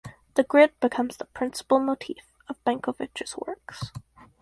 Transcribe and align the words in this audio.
The 0.33 0.41
grid 0.41 0.71
becomes 0.79 1.17
the 1.17 1.25
principal 1.25 1.79
motif 1.79 2.25
of 2.49 2.57
Benkovich’s 2.65 3.37
works. 3.37 3.91